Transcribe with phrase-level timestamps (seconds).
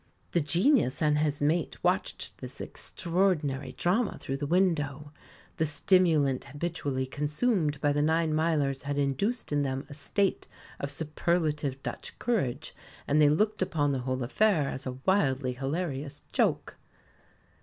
[0.31, 5.11] The Genius and his mate watched this extraordinary drama through the window.
[5.57, 10.47] The stimulant habitually consumed by the Ninemilers had induced in them a state
[10.79, 12.73] of superlative Dutch courage,
[13.07, 16.77] and they looked upon the whole affair as a wildly hilarious joke.